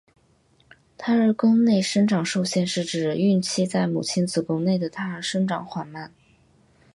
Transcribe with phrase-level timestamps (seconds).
[0.97, 6.11] 胎儿宫内生长受限是指孕期在母亲子宫内的胎儿生长缓慢。